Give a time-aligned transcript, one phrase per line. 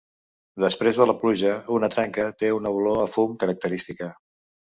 [0.61, 4.09] Després de la pluja, una trenca té una olor a fum característica.